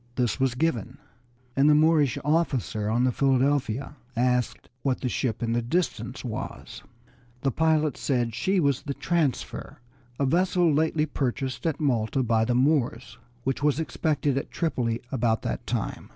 [0.15, 0.97] This was given,
[1.55, 6.81] and the Moorish officer on the Philadelphia asked what the ship in the distance was.
[7.41, 9.77] The pilot said that she was the Transfer,
[10.19, 15.43] a vessel lately purchased at Malta by the Moors, which was expected at Tripoli about
[15.43, 16.09] that time.